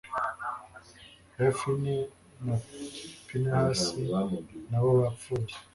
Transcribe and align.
hofini 1.37 1.95
na 2.45 2.55
pinehasi, 3.27 4.01
na 4.69 4.77
bo 4.83 4.91
bapfuye 5.01 5.55